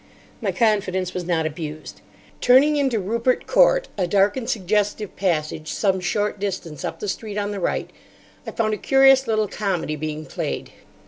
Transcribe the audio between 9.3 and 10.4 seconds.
comedy being